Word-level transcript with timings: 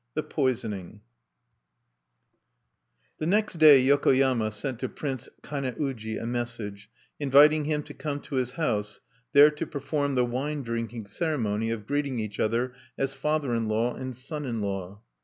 V. 0.01 0.03
THE 0.15 0.23
POISONING 0.23 1.01
The 3.19 3.27
next 3.27 3.59
day 3.59 3.79
Yokoyama 3.85 4.49
sent 4.51 4.79
to 4.79 4.89
Prince 4.89 5.29
Kane 5.43 5.75
uji 5.79 6.17
a 6.17 6.25
message, 6.25 6.89
inviting 7.19 7.65
him 7.65 7.83
to 7.83 7.93
come 7.93 8.19
to 8.21 8.37
his 8.37 8.53
house, 8.53 8.99
there 9.33 9.51
to 9.51 9.67
perform 9.67 10.15
the 10.15 10.25
wine 10.25 10.63
drinking 10.63 11.05
ceremony 11.05 11.69
of 11.69 11.85
greeting 11.85 12.19
each 12.19 12.39
other 12.39 12.73
as 12.97 13.13
father 13.13 13.53
in 13.53 13.67
law 13.67 13.93
and 13.93 14.15
son 14.17 14.43
in 14.45 14.59
law. 14.59 15.01